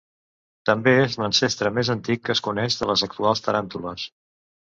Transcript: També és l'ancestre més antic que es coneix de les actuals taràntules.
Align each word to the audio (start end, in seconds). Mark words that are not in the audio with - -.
També 0.69 0.93
és 1.01 1.17
l'ancestre 1.23 1.71
més 1.75 1.91
antic 1.95 2.23
que 2.29 2.33
es 2.37 2.41
coneix 2.47 2.79
de 2.81 2.87
les 2.93 3.05
actuals 3.09 3.45
taràntules. 3.49 4.07